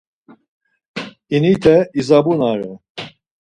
[1.29, 2.71] İnite izabunare.